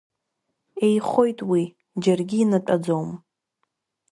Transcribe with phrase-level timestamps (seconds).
[0.85, 1.63] Еихоит уи,
[2.03, 3.09] џьаргьы инатәаӡом.